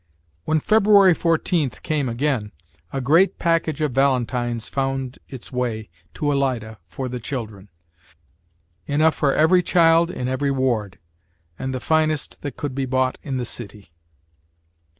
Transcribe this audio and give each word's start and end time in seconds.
When 0.45 0.59
February 0.59 1.13
14th 1.13 1.83
came 1.83 2.09
again, 2.09 2.53
a 2.91 2.99
great 3.01 3.37
package 3.37 3.81
of 3.81 3.91
valentines 3.91 4.67
found 4.67 5.19
its 5.29 5.51
way 5.51 5.91
to 6.15 6.31
Alida 6.31 6.79
for 6.87 7.07
the 7.07 7.19
children 7.19 7.69
enough 8.87 9.13
for 9.13 9.31
every 9.31 9.61
child 9.61 10.09
in 10.09 10.27
every 10.27 10.49
ward, 10.49 10.97
and 11.59 11.71
the 11.71 11.79
finest 11.79 12.41
that 12.41 12.57
could 12.57 12.73
be 12.73 12.87
bought 12.87 13.19
in 13.21 13.37
the 13.37 13.45
city. 13.45 13.91